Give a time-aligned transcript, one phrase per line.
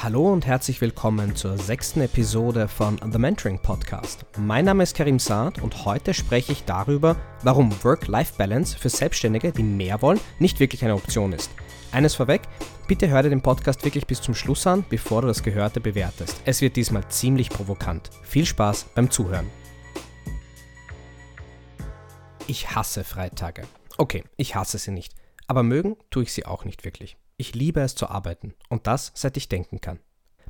[0.00, 4.24] Hallo und herzlich willkommen zur sechsten Episode von The Mentoring Podcast.
[4.38, 9.64] Mein Name ist Karim Saad und heute spreche ich darüber, warum Work-Life-Balance für Selbstständige, die
[9.64, 11.50] mehr wollen, nicht wirklich eine Option ist.
[11.90, 12.42] Eines vorweg,
[12.86, 16.42] bitte hör dir den Podcast wirklich bis zum Schluss an, bevor du das Gehörte bewertest.
[16.44, 18.10] Es wird diesmal ziemlich provokant.
[18.22, 19.50] Viel Spaß beim Zuhören.
[22.46, 23.62] Ich hasse Freitage.
[23.96, 25.16] Okay, ich hasse sie nicht,
[25.48, 27.16] aber mögen tue ich sie auch nicht wirklich.
[27.40, 30.00] Ich liebe es zu arbeiten und das seit ich denken kann.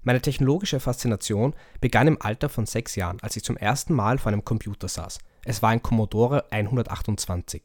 [0.02, 4.32] Meine technologische Faszination begann im Alter von sechs Jahren, als ich zum ersten Mal vor
[4.32, 5.18] einem Computer saß.
[5.44, 7.64] Es war ein Commodore 128.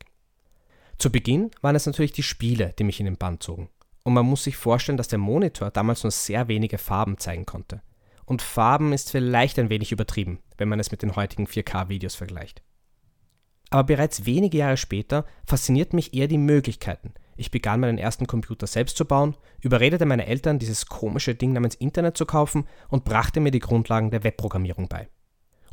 [0.97, 3.69] Zu Beginn waren es natürlich die Spiele, die mich in den Bann zogen.
[4.03, 7.81] Und man muss sich vorstellen, dass der Monitor damals nur sehr wenige Farben zeigen konnte.
[8.25, 12.61] Und Farben ist vielleicht ein wenig übertrieben, wenn man es mit den heutigen 4K-Videos vergleicht.
[13.69, 18.67] Aber bereits wenige Jahre später fasziniert mich eher die Möglichkeiten, ich begann meinen ersten Computer
[18.67, 23.39] selbst zu bauen, überredete meine Eltern, dieses komische Ding namens Internet zu kaufen und brachte
[23.39, 25.07] mir die Grundlagen der Webprogrammierung bei.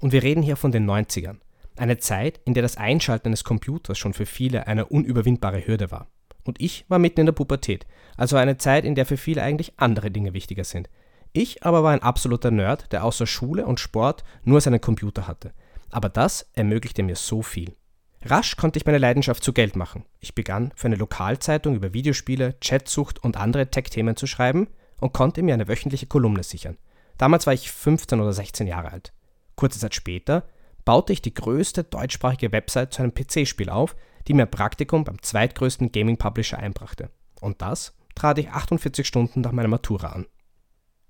[0.01, 1.39] Und wir reden hier von den 90ern.
[1.77, 6.09] Eine Zeit, in der das Einschalten eines Computers schon für viele eine unüberwindbare Hürde war.
[6.45, 9.79] Und ich war mitten in der Pubertät, also eine Zeit, in der für viele eigentlich
[9.79, 10.89] andere Dinge wichtiger sind.
[11.33, 15.53] Ich aber war ein absoluter Nerd, der außer Schule und Sport nur seinen Computer hatte.
[15.91, 17.77] Aber das ermöglichte mir so viel.
[18.23, 20.05] Rasch konnte ich meine Leidenschaft zu Geld machen.
[20.19, 24.69] Ich begann für eine Lokalzeitung über Videospiele, Chatsucht und andere Tech-Themen zu schreiben
[25.01, 26.77] und konnte mir eine wöchentliche Kolumne sichern.
[27.17, 29.13] Damals war ich 15 oder 16 Jahre alt.
[29.57, 30.45] Kurze Zeit später
[30.85, 33.97] baute ich die größte deutschsprachige Website zu einem PC-Spiel auf,
[34.29, 37.11] die mir Praktikum beim zweitgrößten Gaming-Publisher einbrachte.
[37.41, 40.27] Und das trat ich 48 Stunden nach meiner Matura an.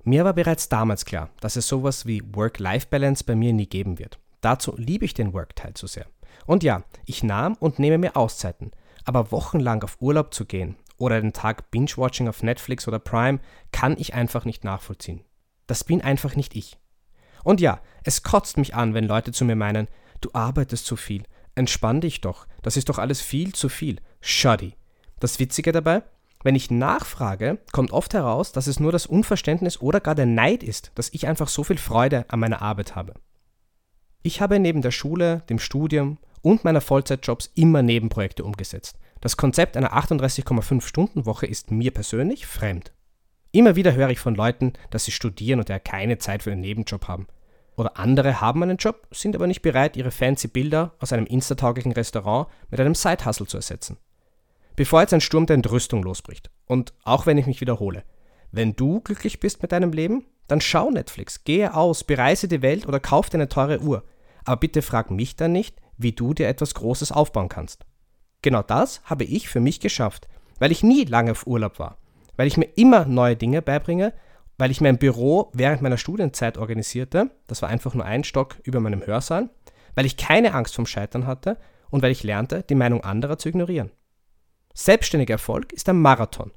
[0.05, 4.19] Mir war bereits damals klar, dass es sowas wie Work-Life-Balance bei mir nie geben wird.
[4.41, 6.07] Dazu liebe ich den Work-Teil zu sehr.
[6.47, 8.73] Und ja, ich nahm und nehme mir Auszeiten,
[9.05, 13.41] aber wochenlang auf Urlaub zu gehen oder den Tag Binge-Watching auf Netflix oder Prime
[13.73, 15.25] kann ich einfach nicht nachvollziehen.
[15.67, 16.79] Das bin einfach nicht ich.
[17.43, 19.89] Und ja, es kotzt mich an, wenn Leute zu mir meinen,
[20.21, 21.25] du arbeitest zu viel,
[21.55, 23.97] entspann dich doch, das ist doch alles viel zu viel.
[24.21, 24.75] Shoddy.
[25.19, 26.03] Das Witzige dabei,
[26.43, 30.63] wenn ich nachfrage, kommt oft heraus, dass es nur das Unverständnis oder gar der Neid
[30.63, 33.15] ist, dass ich einfach so viel Freude an meiner Arbeit habe.
[34.23, 38.99] Ich habe neben der Schule, dem Studium und meiner Vollzeitjobs immer Nebenprojekte umgesetzt.
[39.23, 42.93] Das Konzept einer 38,5 Stunden Woche ist mir persönlich fremd.
[43.53, 46.61] Immer wieder höre ich von Leuten, dass sie studieren und ja keine Zeit für einen
[46.61, 47.27] Nebenjob haben.
[47.77, 51.93] Oder andere haben einen Job, sind aber nicht bereit, ihre fancy Bilder aus einem instatauglichen
[51.93, 53.97] Restaurant mit einem Side-Hustle zu ersetzen.
[54.77, 58.05] Bevor jetzt ein Sturm der Entrüstung losbricht, und auch wenn ich mich wiederhole,
[58.53, 62.87] wenn du glücklich bist mit deinem Leben, dann schau Netflix, gehe aus, bereise die Welt
[62.87, 64.05] oder kauf dir eine teure Uhr.
[64.45, 67.87] Aber bitte frag mich dann nicht, wie du dir etwas Großes aufbauen kannst.
[68.43, 70.29] Genau das habe ich für mich geschafft,
[70.59, 71.99] weil ich nie lange auf Urlaub war,
[72.37, 74.13] weil ich mir immer neue Dinge beibringe,
[74.59, 78.57] weil ich mir ein Büro während meiner Studienzeit organisierte, das war einfach nur ein Stock
[78.65, 79.51] über meinem Hörsaal,
[79.95, 81.59] weil ich keine Angst vom Scheitern hatte
[81.91, 83.91] und weil ich lernte, die Meinung anderer zu ignorieren.
[84.75, 86.53] Selbstständiger Erfolg ist ein Marathon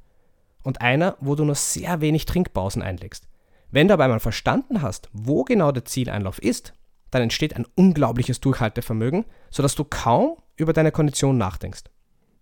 [0.64, 3.28] und einer, wo du nur sehr wenig Trinkpausen einlegst.
[3.70, 6.74] Wenn du aber einmal verstanden hast, wo genau der Zieleinlauf ist,
[7.12, 11.84] dann entsteht ein unglaubliches Durchhaltevermögen, sodass du kaum über deine Kondition nachdenkst.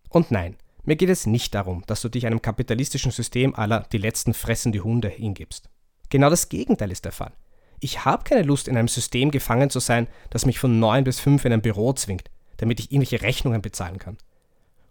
[0.09, 3.97] Und nein, mir geht es nicht darum, dass du dich einem kapitalistischen System aller die
[3.97, 5.69] letzten fressen die Hunde hingibst.
[6.09, 7.31] Genau das Gegenteil ist der Fall.
[7.79, 11.19] Ich habe keine Lust, in einem System gefangen zu sein, das mich von 9 bis
[11.19, 14.17] 5 in ein Büro zwingt, damit ich irgendwelche Rechnungen bezahlen kann.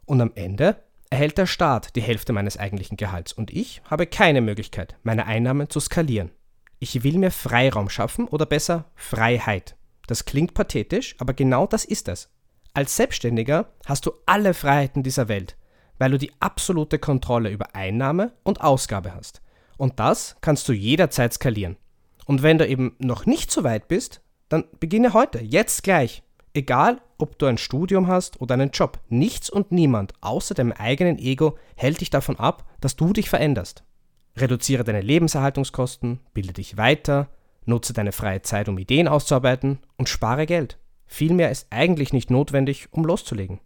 [0.07, 4.41] Und am Ende erhält der Staat die Hälfte meines eigentlichen Gehalts und ich habe keine
[4.41, 6.31] Möglichkeit, meine Einnahmen zu skalieren.
[6.79, 9.77] Ich will mir Freiraum schaffen oder besser Freiheit.
[10.07, 12.31] Das klingt pathetisch, aber genau das ist es.
[12.73, 15.57] Als Selbstständiger hast du alle Freiheiten dieser Welt,
[15.99, 19.43] weil du die absolute Kontrolle über Einnahme und Ausgabe hast.
[19.77, 21.77] Und das kannst du jederzeit skalieren.
[22.27, 26.23] Und wenn du eben noch nicht so weit bist, dann beginne heute, jetzt gleich.
[26.53, 31.19] Egal, ob du ein Studium hast oder einen Job, nichts und niemand außer deinem eigenen
[31.19, 33.85] Ego hält dich davon ab, dass du dich veränderst.
[34.37, 37.29] Reduziere deine Lebenserhaltungskosten, bilde dich weiter,
[37.67, 40.79] nutze deine freie Zeit, um Ideen auszuarbeiten und spare Geld.
[41.07, 43.61] Viel mehr ist eigentlich nicht notwendig, um loszulegen.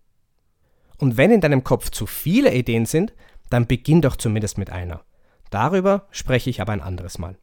[0.99, 3.14] Und wenn in deinem Kopf zu viele Ideen sind,
[3.50, 5.05] dann beginn doch zumindest mit einer.
[5.50, 7.37] Darüber spreche ich aber ein anderes Mal.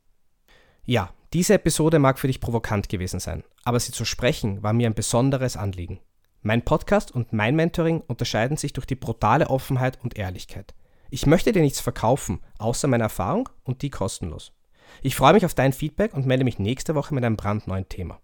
[0.85, 4.87] Ja, diese Episode mag für dich provokant gewesen sein, aber sie zu sprechen war mir
[4.87, 6.01] ein besonderes Anliegen.
[6.41, 10.73] Mein Podcast und mein Mentoring unterscheiden sich durch die brutale Offenheit und Ehrlichkeit.
[11.09, 14.51] Ich möchte dir nichts verkaufen, außer meine Erfahrung und die kostenlos.
[15.01, 18.19] Ich freue mich auf dein Feedback und melde mich nächste Woche mit einem brandneuen Thema.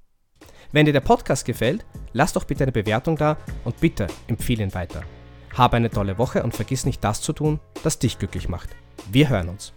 [0.74, 4.74] Wenn dir der Podcast gefällt, lass doch bitte eine Bewertung da und bitte empfehle ihn
[4.74, 5.04] weiter.
[5.54, 8.76] Habe eine tolle Woche und vergiss nicht das zu tun, das dich glücklich macht.
[9.10, 9.74] Wir hören uns.